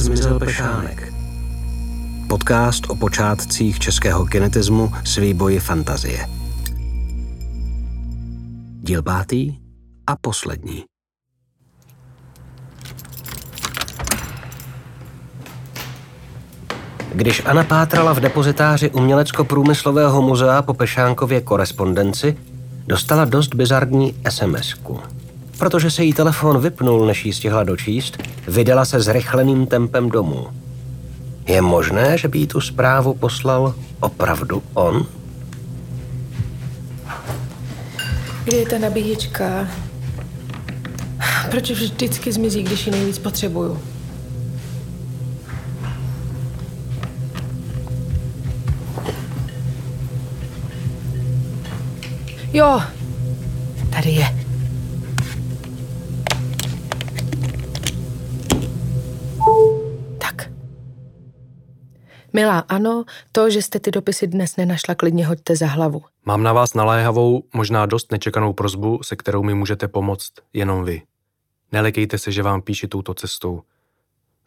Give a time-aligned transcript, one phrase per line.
[0.00, 1.12] zmizel Pešánek.
[2.28, 6.26] Podcast o počátcích českého kinetismu s výboji fantazie.
[8.80, 9.58] Díl pátý
[10.06, 10.84] a poslední.
[17.14, 22.36] Když Anna pátrala v depozitáři Umělecko-průmyslového muzea po Pešánkově korespondenci,
[22.86, 25.00] dostala dost bizarní SMS-ku.
[25.58, 30.46] Protože se jí telefon vypnul, než jí stihla dočíst, vydala se zrychleným tempem domů.
[31.46, 35.06] Je možné, že by jí tu zprávu poslal opravdu on?
[38.44, 39.68] Kde je ta nabíječka?
[41.50, 43.80] Proč vždycky zmizí, když ji nejvíc potřebuju?
[52.52, 52.80] Jo,
[62.38, 66.02] Milá, ano, to, že jste ty dopisy dnes nenašla, klidně hoďte za hlavu.
[66.24, 71.02] Mám na vás naléhavou, možná dost nečekanou prozbu, se kterou mi můžete pomoct jenom vy.
[71.72, 73.62] Nelekejte se, že vám píši touto cestou.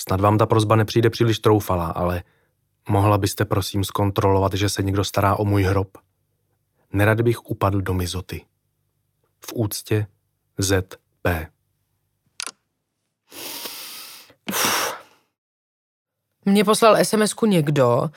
[0.02, 2.24] Snad vám ta prozba nepřijde příliš troufalá, ale
[2.90, 5.98] mohla byste prosím zkontrolovat, že se někdo stará o můj hrob?
[6.94, 8.46] nerad bych upadl do mizoty.
[9.46, 10.08] V úctě
[10.58, 11.48] Z.P.
[16.46, 18.10] Mně poslal sms někdo,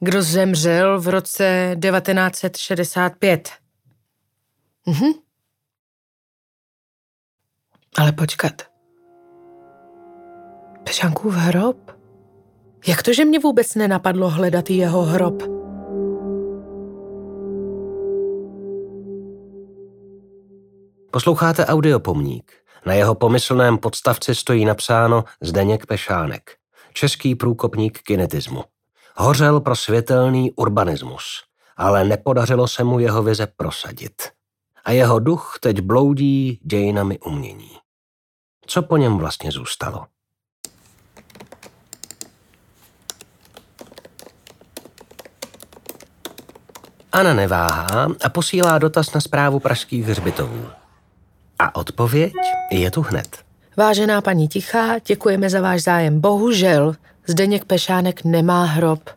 [0.00, 3.50] kdo zemřel v roce 1965.
[4.86, 5.12] Mhm.
[7.98, 8.52] Ale počkat.
[10.84, 11.90] Pešánkův hrob?
[12.86, 15.42] Jak to, že mě vůbec nenapadlo hledat jeho hrob?
[21.10, 22.52] Posloucháte audiopomník.
[22.86, 26.50] Na jeho pomyslném podstavci stojí napsáno Zdeněk Pešánek,
[26.92, 28.64] český průkopník kinetismu.
[29.16, 31.24] Hořel pro světelný urbanismus,
[31.76, 34.22] ale nepodařilo se mu jeho vize prosadit.
[34.84, 37.70] A jeho duch teď bloudí dějinami umění.
[38.66, 40.06] Co po něm vlastně zůstalo?
[47.12, 50.66] Ana neváhá a posílá dotaz na zprávu pražských hřbitovů.
[51.58, 52.32] A odpověď
[52.70, 53.51] je tu hned.
[53.76, 56.20] Vážená paní Tichá, děkujeme za váš zájem.
[56.20, 56.94] Bohužel,
[57.26, 59.10] Zdeněk Pešánek nemá hrob.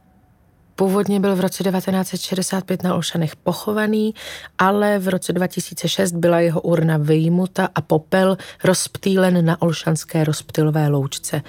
[0.75, 4.13] Původně byl v roce 1965 na Olšanech pochovaný,
[4.57, 11.41] ale v roce 2006 byla jeho urna vyjmuta a popel rozptýlen na Olšanské rozptylové loučce.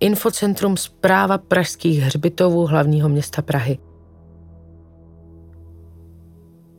[0.00, 3.78] Infocentrum zpráva pražských hřbitovů hlavního města Prahy.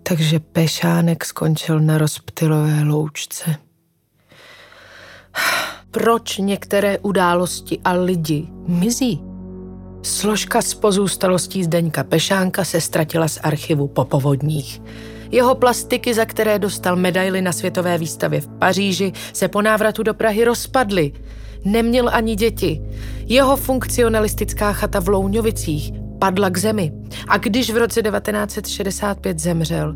[0.04, 3.56] Takže Pešánek skončil na rozptylové loučce.
[5.92, 9.22] Proč některé události a lidi mizí?
[10.02, 14.82] Složka z pozůstalostí Zdeňka Pešánka se ztratila z archivu po povodních.
[15.32, 20.14] Jeho plastiky, za které dostal medaily na světové výstavě v Paříži, se po návratu do
[20.14, 21.12] Prahy rozpadly.
[21.66, 22.82] Neměl ani děti.
[23.26, 26.94] Jeho funkcionalistická chata v Louňovicích padla k zemi.
[27.28, 29.96] A když v roce 1965 zemřel,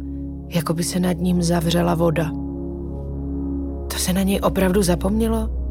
[0.49, 2.31] jako by se nad ním zavřela voda.
[3.91, 5.62] To se na něj opravdu zapomnělo?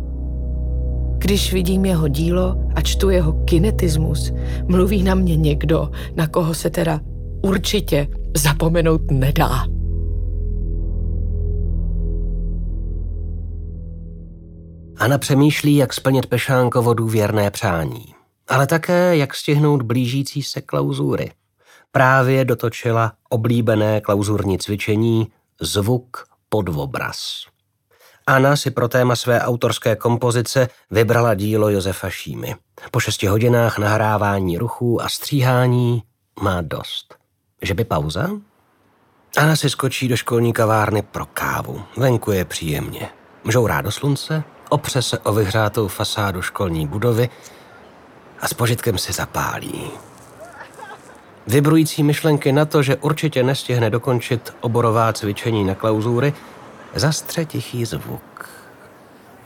[1.22, 4.33] Když vidím jeho dílo a čtu jeho kinetismus,
[4.69, 7.00] mluví na mě někdo, na koho se teda
[7.43, 9.66] určitě zapomenout nedá.
[14.97, 18.04] Ana přemýšlí, jak splnit Pešánkovo důvěrné přání
[18.53, 21.33] ale také jak stihnout blížící se klauzury.
[21.93, 25.27] Právě dotočila oblíbené klauzurní cvičení
[25.60, 27.47] Zvuk pod obraz.
[28.27, 32.55] Anna si pro téma své autorské kompozice vybrala dílo Josefa Šímy.
[32.91, 36.03] Po šesti hodinách nahrávání ruchů a stříhání
[36.41, 37.15] má dost.
[37.62, 38.28] Že by pauza?
[39.37, 41.83] Anna si skočí do školní kavárny pro kávu.
[41.97, 43.09] Venku je příjemně.
[43.49, 47.28] Žourá do slunce, opře se o vyhřátou fasádu školní budovy
[48.41, 49.91] a s požitkem si zapálí.
[51.47, 56.34] Vybrující myšlenky na to, že určitě nestihne dokončit oborová cvičení na klauzury,
[56.94, 58.48] zastře tichý zvuk.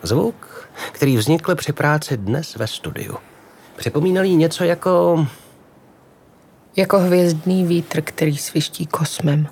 [0.02, 3.16] Zvuk, který vznikl při práci dnes ve studiu.
[3.76, 5.26] Připomínal jí něco jako...
[6.76, 9.48] Jako hvězdný vítr, který sviští kosmem.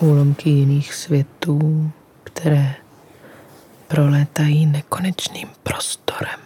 [0.00, 1.90] Úlomky jiných světů,
[2.24, 2.74] které
[3.88, 6.40] prolétají nekonečným prostorem.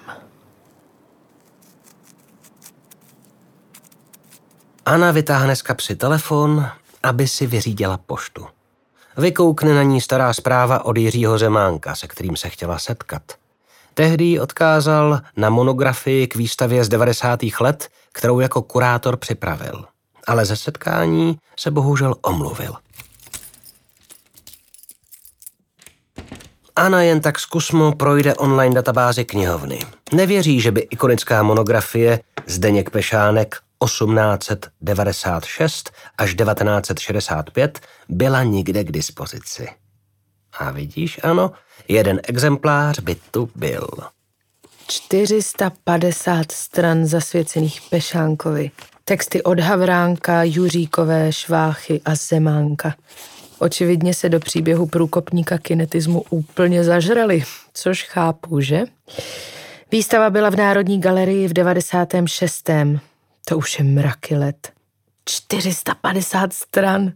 [4.87, 6.67] Anna vytáhne z kapsy telefon,
[7.03, 8.47] aby si vyřídila poštu.
[9.17, 13.23] Vykoukne na ní stará zpráva od Jiřího Zemánka, se kterým se chtěla setkat.
[13.95, 17.41] Tehdy ji odkázal na monografii k výstavě z 90.
[17.61, 19.85] let, kterou jako kurátor připravil.
[20.27, 22.75] Ale ze setkání se bohužel omluvil.
[26.77, 29.79] Ana jen tak zkusmo projde online databázi knihovny.
[30.13, 39.69] Nevěří, že by ikonická monografie Zdeněk Pešánek 1896 až 1965 byla nikde k dispozici.
[40.59, 41.53] A vidíš, ano,
[41.89, 43.89] jeden exemplář by tu byl.
[44.87, 48.71] 450 stran zasvěcených Pešánkovi.
[49.05, 52.95] Texty od Havránka, Juříkové, Šváchy a Zemánka.
[53.59, 57.45] Očividně se do příběhu průkopníka kinetismu úplně zažrali,
[57.75, 58.85] což chápu, že?
[59.93, 62.71] Výstava byla v Národní galerii v 96.
[63.45, 64.73] To už je mraky let.
[65.25, 67.13] 450 stran.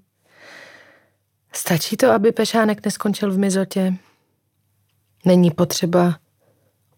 [1.52, 3.94] Stačí to, aby Pešánek neskončil v mizotě?
[5.24, 6.18] Není potřeba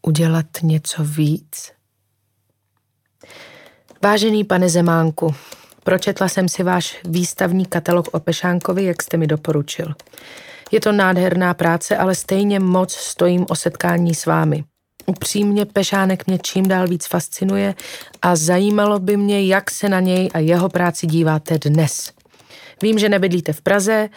[0.03, 1.73] udělat něco víc?
[4.03, 5.35] Vážený pane Zemánku,
[5.85, 9.95] pročetla jsem si váš výstavní katalog o Pešánkovi, jak jste mi doporučil.
[10.73, 14.65] Je to nádherná práce, ale stejně moc stojím o setkání s vámi.
[15.09, 17.75] Upřímně Pešánek mě čím dál víc fascinuje
[18.23, 22.13] a zajímalo by mě, jak se na něj a jeho práci díváte dnes.
[22.83, 24.09] Vím, že nebydlíte v Praze,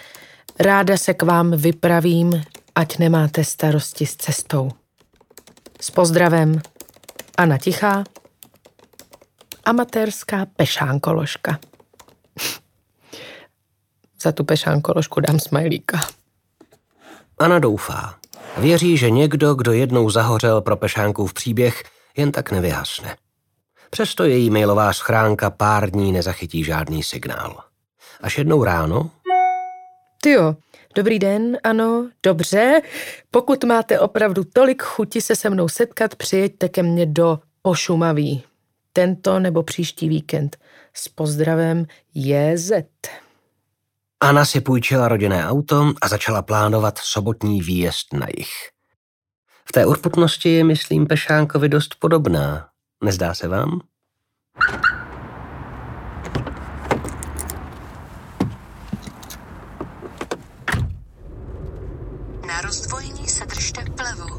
[0.59, 2.43] ráda se k vám vypravím,
[2.75, 4.71] ať nemáte starosti s cestou.
[5.81, 6.61] S pozdravem,
[7.37, 8.03] Anna Tichá,
[9.65, 11.59] amatérská pešánkoložka.
[14.21, 15.99] Za tu pešánkoložku dám smajlíka.
[17.39, 18.20] Ana doufá.
[18.57, 21.83] Věří, že někdo, kdo jednou zahořel pro Pešánkův příběh,
[22.17, 23.15] jen tak nevyhasne.
[23.89, 27.63] Přesto její mailová schránka pár dní nezachytí žádný signál.
[28.21, 29.09] Až jednou ráno...
[30.23, 30.55] Tyjo,
[30.95, 32.81] dobrý den, ano, dobře.
[33.31, 38.43] Pokud máte opravdu tolik chuti se se mnou setkat, přijeďte ke mně do Pošumaví.
[38.93, 40.57] Tento nebo příští víkend.
[40.93, 42.71] S pozdravem JZ.
[44.23, 48.53] Anna si půjčila rodinné auto a začala plánovat sobotní výjezd na jich.
[49.69, 52.67] V té urputnosti je, myslím, Pešánkovi dost podobná.
[53.03, 53.81] Nezdá se vám?
[62.47, 64.30] Na rozdvojení se držte vlevo.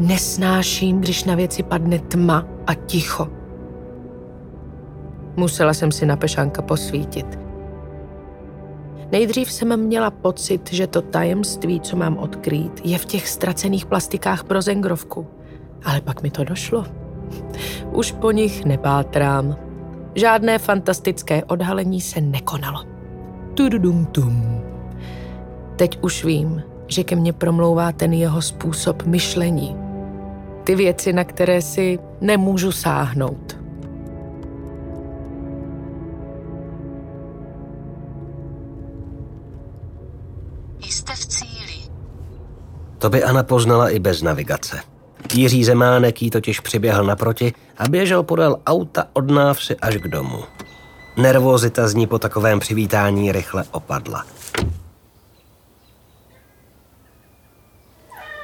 [0.00, 3.28] Nesnáším, když na věci padne tma a ticho.
[5.36, 7.38] Musela jsem si na Pešánka posvítit.
[9.12, 14.44] Nejdřív jsem měla pocit, že to tajemství, co mám odkrýt, je v těch ztracených plastikách
[14.44, 15.26] pro zengrovku.
[15.84, 16.86] Ale pak mi to došlo.
[17.92, 19.56] Už po nich nepátrám.
[20.14, 22.84] Žádné fantastické odhalení se nekonalo.
[23.54, 24.60] Tududum tum.
[25.76, 29.79] Teď už vím, že ke mně promlouvá ten jeho způsob myšlení.
[30.64, 33.60] Ty věci, na které si nemůžu sáhnout.
[40.80, 41.90] Jste v cíli.
[42.98, 44.80] To by Ana poznala i bez navigace.
[45.34, 50.44] Jiří Zemánek jí totiž přiběhl naproti a běžel podél auta od návsi až k domu.
[51.16, 54.24] Nervozita z ní po takovém přivítání rychle opadla.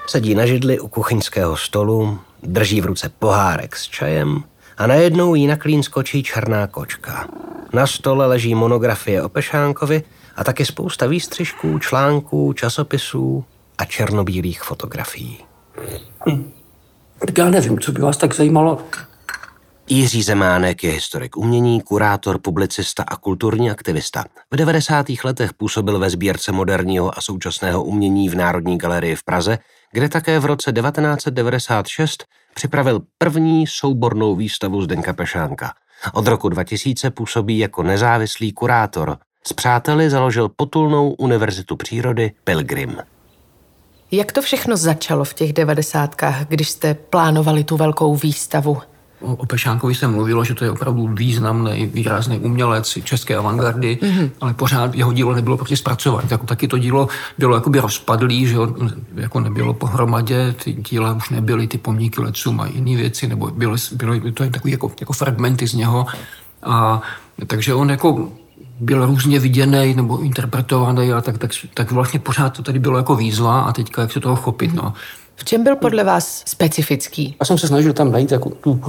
[0.06, 4.44] Sedí na židli u kuchyňského stolu, drží v ruce pohárek s čajem
[4.78, 7.28] a najednou jí na klín skočí černá kočka.
[7.72, 10.02] Na stole leží monografie o Pešánkovi
[10.36, 13.44] a taky spousta výstřižků, článků, časopisů
[13.78, 15.38] a černobílých fotografií.
[17.18, 18.78] Tak já nevím, co by vás tak zajímalo.
[19.88, 24.24] Jiří Zemánek je historik umění, kurátor, publicista a kulturní aktivista.
[24.50, 25.06] V 90.
[25.24, 29.58] letech působil ve sbírce moderního a současného umění v Národní galerii v Praze,
[29.92, 32.24] kde také v roce 1996
[32.54, 35.72] připravil první soubornou výstavu Zdenka Pešánka.
[36.12, 39.18] Od roku 2000 působí jako nezávislý kurátor.
[39.46, 42.96] S přáteli založil potulnou univerzitu přírody Pilgrim.
[44.10, 48.78] Jak to všechno začalo v těch devadesátkách, když jste plánovali tu velkou výstavu?
[49.20, 54.30] O, Pešánkovi se mluvilo, že to je opravdu významný, výrazný umělec české avantgardy, mm-hmm.
[54.40, 56.30] ale pořád jeho dílo nebylo prostě zpracovat.
[56.30, 57.08] Jako, taky to dílo
[57.38, 58.56] bylo jakoby rozpadlý, že
[59.14, 63.76] jako nebylo pohromadě, ty díla už nebyly, ty pomníky lecům a jiné věci, nebo bylo,
[63.92, 66.06] bylo to jen takový jako, jako fragmenty z něho.
[66.62, 67.00] A,
[67.46, 68.28] takže on jako
[68.80, 73.16] byl různě viděný nebo interpretovaný a tak, tak, tak vlastně pořád to tady bylo jako
[73.16, 74.74] výzva a teďka jak se toho chopit.
[74.74, 74.92] No.
[75.38, 77.36] V čem byl podle vás specifický?
[77.40, 78.80] Já jsem se snažil tam najít jako tu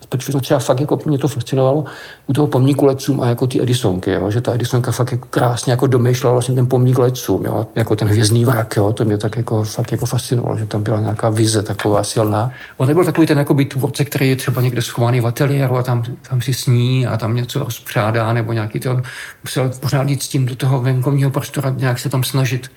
[0.00, 1.84] specifičnost, třeba fakt jako mě to fascinovalo
[2.26, 5.72] u toho pomníku letcům a jako ty Edisonky, jo, že ta Edisonka fakt jako krásně
[5.72, 9.36] jako domýšlela vlastně ten pomník letcům, jo, jako ten hvězdný vrak, jo, to mě tak
[9.36, 12.50] jako fakt jako fascinovalo, že tam byla nějaká vize taková silná.
[12.76, 16.04] On nebyl takový ten jako tvůrce, který je třeba někde schovaný v ateliéru a tam,
[16.30, 19.02] tam si sní a tam něco rozpřádá nebo nějaký to,
[19.44, 22.70] musel pořád jít s tím do toho venkovního prostoru, nějak se tam snažit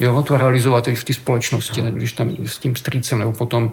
[0.00, 3.72] jo, to realizovat i v té společnosti, když tam s tím strýcem, nebo potom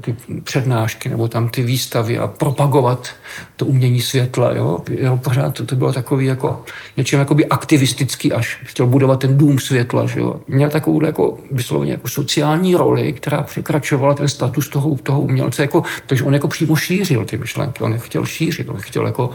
[0.00, 3.08] ty přednášky nebo tam ty výstavy a propagovat
[3.56, 4.54] to umění světla.
[4.54, 4.78] Jo?
[4.90, 6.64] Jo, pořád to, to bylo takový jako
[6.96, 8.60] něčím jakoby aktivistický až.
[8.64, 10.06] Chtěl budovat ten dům světla.
[10.06, 10.40] Že jo?
[10.48, 15.62] Měl takovou jako vysloveně jako sociální roli, která překračovala ten status toho, toho umělce.
[15.62, 17.84] Jako, takže on jako přímo šířil ty myšlenky.
[17.84, 18.68] On je chtěl šířit.
[18.68, 19.30] On chtěl jako,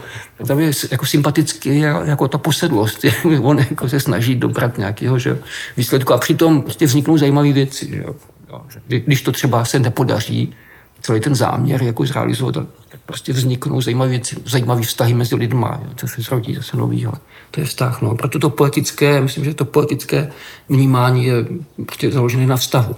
[0.46, 3.04] tam je jako sympatický jako ta posedlost.
[3.42, 5.38] on jako se snaží dobrat nějakého že,
[5.76, 7.86] výsledku a přitom prostě vzniknou zajímavé věci.
[7.90, 8.14] Že jo?
[8.86, 10.54] Když to třeba se nepodaří,
[11.00, 12.54] celý ten záměr jako zrealizovat,
[12.88, 17.12] tak prostě vzniknou zajímavé zajímavé vztahy mezi lidma, jo, co se zrodí zase novýho.
[17.50, 18.02] To je vztah.
[18.02, 18.14] No.
[18.14, 20.30] Proto to poetické, myslím, že to poetické
[20.68, 21.34] vnímání je
[21.86, 22.96] prostě založené na vztahu.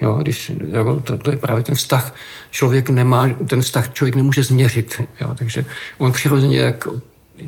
[0.00, 2.14] Jo, když, jo, to, to, je právě ten vztah.
[2.50, 5.02] Člověk nemá, ten vztah člověk nemůže změřit.
[5.20, 5.64] Jo, takže
[5.98, 6.88] on přirozeně jak,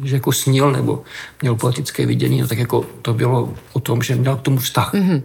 [0.05, 1.03] že jako snil nebo
[1.43, 4.95] měl poetické vidění, no, tak jako to bylo o tom, že měl k tomu vztah.
[4.95, 5.23] Mm-hmm.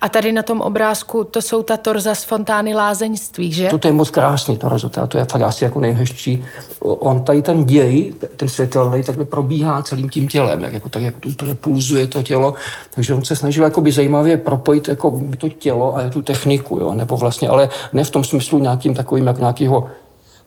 [0.00, 3.68] A tady na tom obrázku to jsou ta torza z fontány lázeňství, že?
[3.68, 6.44] To, to je moc krásný torzo, to je fakt asi jako nejhezčí.
[6.80, 11.14] On tady ten děj, ten světelný, takhle probíhá celým tím tělem, jak, jako, tak jak
[11.20, 12.54] to úplně pulzuje to tělo.
[12.94, 16.94] Takže on se snažil jakoby zajímavě propojit jako to tělo a tu techniku, jo?
[16.94, 19.90] nebo vlastně, ale ne v tom smyslu nějakým takovým, jak nějakého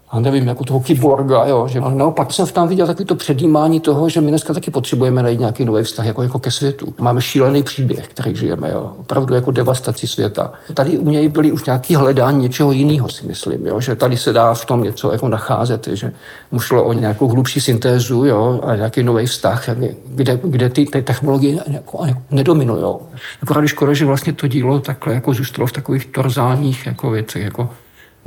[0.10, 3.80] a nevím, jako toho kyborga, jo, že ale naopak jsem tam viděl takový to předjímání
[3.80, 6.94] toho, že my dneska taky potřebujeme najít nějaký nový vztah jako, jako ke světu.
[7.00, 10.52] Máme šílený příběh, který žijeme, jo, opravdu jako devastaci světa.
[10.74, 14.34] Tady u něj byly už nějaký hledání něčeho jiného, si myslím, jo, že tady se
[14.34, 16.12] dá v tom něco jako nacházet, že
[16.52, 19.70] mu šlo o nějakou hlubší syntézu, jo, a nějaký nový vztah,
[20.06, 22.96] kde, kde ty, ty technologie jako, jako nedominují.
[23.42, 27.70] Akorát škoda, že vlastně to dílo takhle jako zůstalo v takových torzálních jako věcech, jako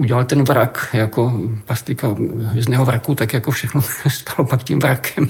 [0.00, 1.32] udělal ten vrak jako
[1.66, 5.28] plastika hvězdného vraku, tak jako všechno stalo pak tím vrakem.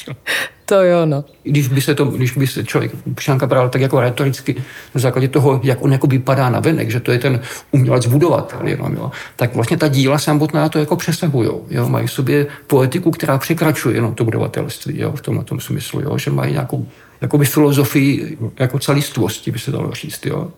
[0.64, 1.24] to jo, no.
[1.42, 4.54] Když by se, to, když by se člověk Pšánka bral tak jako retoricky
[4.94, 7.40] na základě toho, jak on jako vypadá na venek, že to je ten
[7.70, 11.50] umělec budovatel, jenom, jo, tak vlastně ta díla samotná to jako přesahují.
[11.70, 16.00] Jo, mají v sobě poetiku, která překračuje jenom to budovatelství, jo, v tom, tom smyslu,
[16.00, 16.86] jo, že mají nějakou
[17.20, 20.26] jakoby filozofii jako celistvosti, by se dalo říct.
[20.26, 20.50] Jo.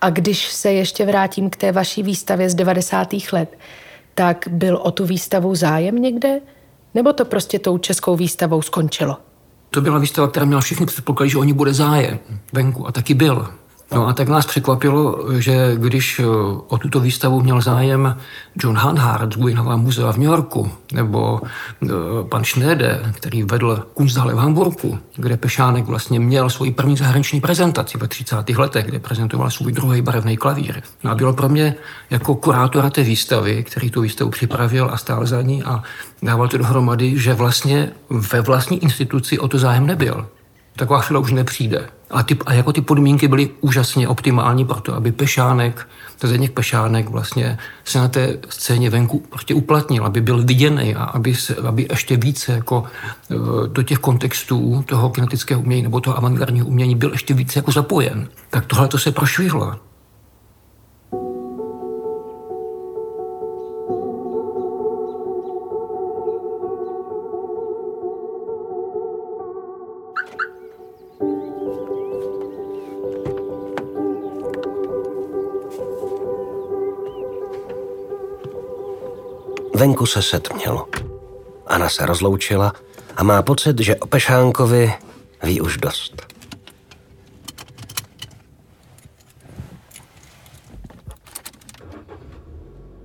[0.00, 3.08] A když se ještě vrátím k té vaší výstavě z 90.
[3.32, 3.58] let,
[4.14, 6.40] tak byl o tu výstavu zájem někde?
[6.94, 9.16] Nebo to prostě tou českou výstavou skončilo?
[9.70, 12.18] To byla výstava, která měla všechny předpoklady, že o ní bude zájem
[12.52, 13.48] venku a taky byl.
[13.92, 16.26] No a tak nás překvapilo, že když eh,
[16.68, 18.16] o tuto výstavu měl zájem
[18.62, 21.40] John Hanhart z Guggenheimova muzea v New Yorku, nebo
[21.82, 21.88] eh,
[22.28, 27.98] pan Schneider, který vedl Kunsthalle v Hamburgu, kde Pešánek vlastně měl svoji první zahraniční prezentaci
[27.98, 28.48] ve 30.
[28.48, 30.82] letech, kde prezentoval svůj druhý barevný klavír.
[31.04, 31.74] No a bylo pro mě
[32.10, 35.82] jako kurátora té výstavy, který tu výstavu připravil a stál za ní a
[36.22, 40.26] dával to dohromady, že vlastně ve vlastní instituci o to zájem nebyl
[40.78, 41.88] taková chvíle už nepřijde.
[42.10, 45.88] A, ty, a jako ty podmínky byly úžasně optimální pro to, aby Pešánek,
[46.22, 51.34] Zdeněk Pešánek vlastně se na té scéně venku prostě uplatnil, aby byl viděný a aby,
[51.34, 52.84] se, aby ještě více jako
[53.30, 53.34] e,
[53.68, 58.28] do těch kontextů toho kinetického umění nebo toho avantgardního umění byl ještě více jako zapojen.
[58.50, 59.87] Tak tohle to se prošvihlo.
[79.78, 80.88] Venku se setmělo.
[81.66, 82.72] Anna se rozloučila
[83.16, 84.92] a má pocit, že o Pešánkovi
[85.42, 86.26] ví už dost.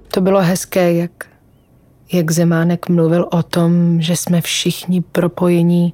[0.08, 1.25] To bylo hezké, jak,
[2.12, 5.94] jak Zemánek mluvil o tom, že jsme všichni propojení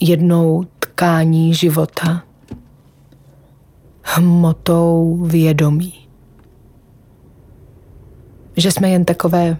[0.00, 2.22] jednou tkání života,
[4.02, 6.09] hmotou vědomí
[8.60, 9.56] že jsme jen takové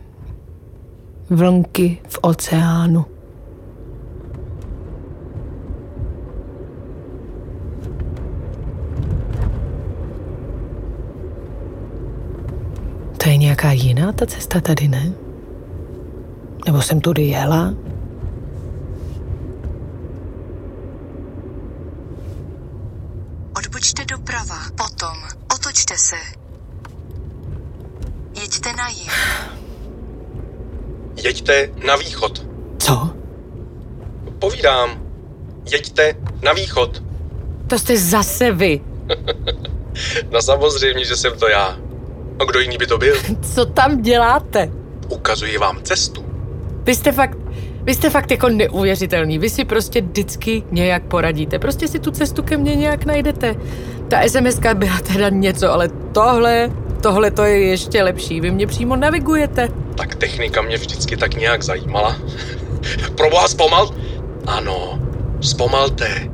[1.31, 3.05] vlnky v oceánu.
[13.23, 15.13] To je nějaká jiná ta cesta tady, ne?
[16.67, 17.75] Nebo jsem tudy jela?
[23.57, 25.41] Odbočte doprava, potom
[25.91, 26.17] Držte se.
[28.43, 29.13] Jeďte na jih.
[31.31, 32.47] Jeďte na východ.
[32.79, 33.11] Co?
[34.39, 35.03] Povídám.
[35.73, 37.03] Jeďte na východ.
[37.67, 38.81] To jste zase vy.
[40.31, 41.79] No samozřejmě, že jsem to já.
[42.39, 43.15] A kdo jiný by to byl?
[43.55, 44.71] Co tam děláte?
[45.09, 46.25] Ukazuji vám cestu.
[46.85, 47.39] Vy jste fakt,
[47.83, 49.39] vy jste fakt jako neuvěřitelný.
[49.39, 51.59] Vy si prostě vždycky nějak poradíte.
[51.59, 53.55] Prostě si tu cestu ke mně nějak najdete.
[54.09, 58.41] Ta sms byla teda něco, ale tohle, tohle to je ještě lepší.
[58.41, 59.69] Vy mě přímo navigujete.
[59.97, 62.17] Tak technika mě vždycky tak nějak zajímala.
[63.17, 63.91] Proboha zpomal?
[64.47, 64.99] Ano,
[65.41, 66.31] zpomalte.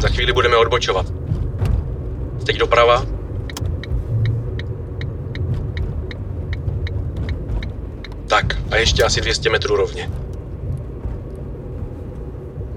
[0.00, 1.06] Za chvíli budeme odbočovat.
[2.46, 3.06] Teď doprava.
[8.26, 10.10] Tak, a ještě asi 200 metrů rovně.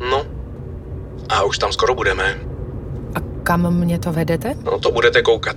[0.09, 0.25] No,
[1.29, 2.39] a už tam skoro budeme.
[3.15, 4.55] A kam mě to vedete?
[4.63, 5.55] No to budete koukat.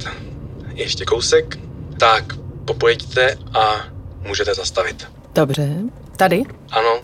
[0.75, 1.57] Ještě kousek.
[1.99, 2.25] Tak,
[2.65, 3.85] popojďte a
[4.21, 5.09] můžete zastavit.
[5.33, 5.77] Dobře.
[6.17, 6.43] Tady?
[6.71, 7.01] Ano.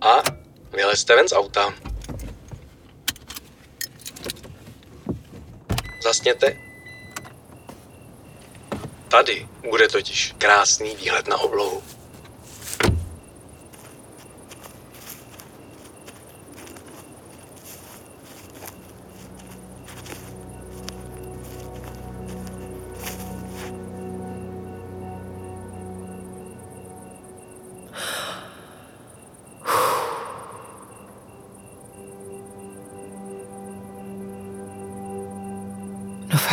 [0.00, 0.22] A
[0.72, 1.74] vylezte ven z auta.
[6.04, 6.56] Zasněte.
[9.08, 11.82] Tady bude totiž krásný výhled na oblohu.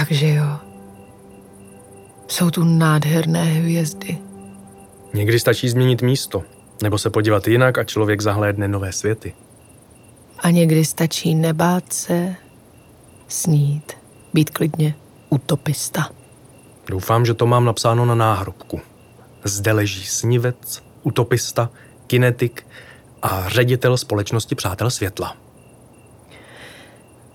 [0.04, 0.60] No fakt, že jo.
[2.28, 4.18] Jsou tu nádherné hvězdy.
[5.14, 6.44] Někdy stačí změnit místo,
[6.84, 9.34] nebo se podívat jinak a člověk zahlédne nové světy.
[10.40, 12.36] A někdy stačí nebát se,
[13.28, 13.94] snít,
[14.34, 14.96] být klidně
[15.30, 16.10] utopista.
[16.88, 18.82] Doufám, že to mám napsáno na náhrobku.
[19.44, 21.70] Zde leží snivec, utopista,
[22.08, 22.68] kinetik
[23.22, 25.38] a ředitel společnosti Přátel světla.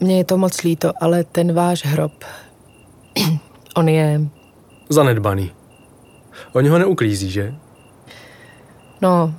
[0.00, 2.24] Mně je to moc líto, ale ten váš hrob,
[3.76, 4.20] on je,
[4.88, 5.52] Zanedbaný.
[6.52, 7.54] Oni ho neuklízí, že?
[9.02, 9.34] no,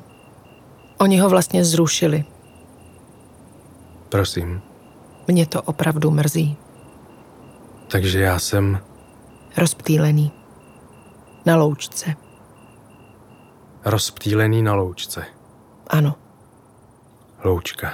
[0.97, 2.25] oni ho vlastně zrušili.
[4.09, 4.61] Prosím.
[5.27, 6.57] Mě to opravdu mrzí.
[7.91, 8.79] Takže já jsem...
[9.57, 10.31] Rozptýlený.
[11.45, 12.15] Na loučce.
[13.85, 15.25] Rozptýlený na loučce.
[15.87, 16.15] Ano.
[17.43, 17.93] Loučka.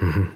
[0.00, 0.28] Mhm.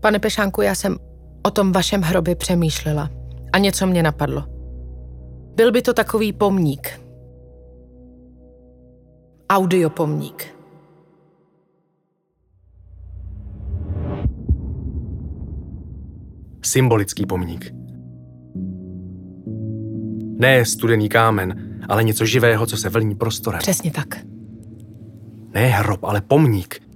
[0.00, 0.96] Pane Pešánku, já jsem
[1.42, 3.10] o tom vašem hrobě přemýšlela
[3.52, 4.44] a něco mě napadlo.
[5.54, 7.00] Byl by to takový pomník.
[9.50, 10.46] Audiopomník.
[16.64, 17.74] Symbolický pomník.
[20.38, 23.58] Ne studený kámen, ale něco živého, co se vlní prostorem.
[23.58, 24.08] Přesně tak.
[25.54, 26.89] Ne hrob, ale pomník.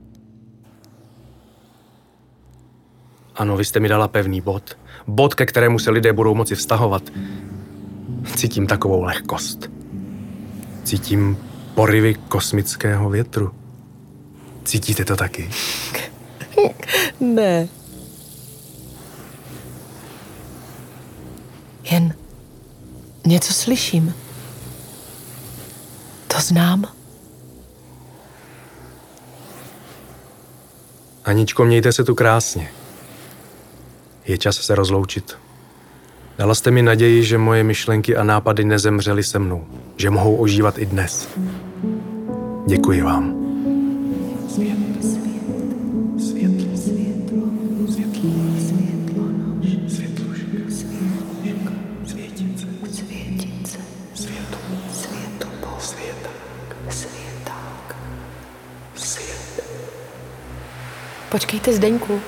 [3.37, 4.77] Ano, vy jste mi dala pevný bod.
[5.07, 7.03] Bod, ke kterému se lidé budou moci vztahovat.
[8.37, 9.70] Cítím takovou lehkost.
[10.85, 11.38] Cítím
[11.75, 13.55] porivy kosmického větru.
[14.64, 15.51] Cítíte to taky?
[17.20, 17.68] Ne.
[21.90, 22.14] Jen
[23.27, 24.14] něco slyším.
[26.29, 26.85] To znám.
[31.25, 32.70] Aničko, mějte se tu krásně.
[34.27, 35.39] Je čas se rozloučit.
[36.39, 40.79] Dala jste mi naději, že moje myšlenky a nápady nezemřely se mnou, že mohou ožívat
[40.79, 41.29] i dnes.
[42.67, 43.45] Děkuji vám.
[61.31, 62.21] Počkejte, Zdeňku.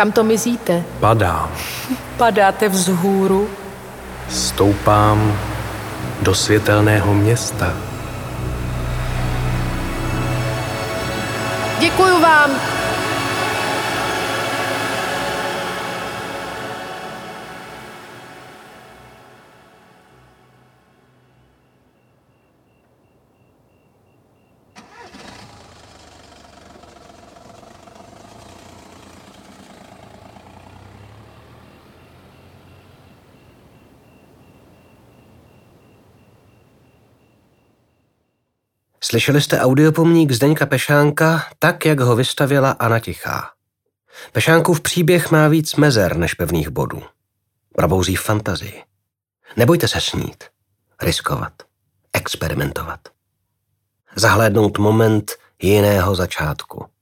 [0.00, 0.82] Kam to mizíte?
[1.00, 1.50] Padám,
[2.16, 3.48] Padáte vzhůru?
[4.28, 5.38] stoupám
[6.22, 7.74] do světelného města.
[11.80, 12.50] Děkuju vám.
[39.04, 43.50] Slyšeli jste audiopomník Zdeňka Pešánka tak, jak ho vystavila Anna Tichá.
[44.32, 47.02] Pešánkův příběh má víc mezer než pevných bodů.
[47.74, 48.82] Probouzí fantazii.
[49.56, 50.44] Nebojte se snít,
[51.02, 51.52] riskovat,
[52.12, 53.00] experimentovat.
[54.16, 55.32] Zahlédnout moment
[55.62, 56.86] jiného začátku–